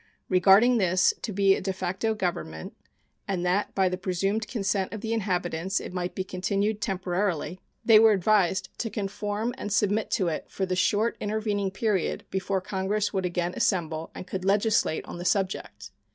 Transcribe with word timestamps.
Regarding 0.29 0.79
this 0.79 1.13
to 1.21 1.31
be 1.31 1.53
a 1.55 1.61
de 1.61 1.71
facto 1.71 2.15
government, 2.15 2.75
and 3.27 3.45
that 3.45 3.75
by 3.75 3.87
the 3.87 3.99
presumed 3.99 4.47
consent 4.47 4.91
of 4.91 5.01
the 5.01 5.13
inhabitants 5.13 5.79
it 5.79 5.93
might 5.93 6.15
be 6.15 6.23
continued 6.23 6.81
temporarily, 6.81 7.59
they 7.85 7.99
were 7.99 8.09
advised 8.11 8.69
to 8.79 8.89
conform 8.89 9.53
and 9.59 9.71
submit 9.71 10.09
to 10.09 10.27
it 10.27 10.49
for 10.49 10.65
the 10.65 10.75
short 10.75 11.17
intervening 11.19 11.69
period 11.69 12.25
before 12.31 12.61
Congress 12.61 13.13
would 13.13 13.27
again 13.27 13.53
assemble 13.55 14.09
and 14.15 14.25
could 14.25 14.43
legislate 14.43 15.05
on 15.05 15.19
the 15.19 15.23
subject. 15.23 15.91